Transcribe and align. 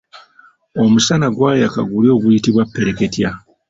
Omusana 0.83 1.27
gwayaka 1.35 1.79
guli 1.89 2.07
oguyitibwa 2.15 2.63
ppereketya. 2.67 3.29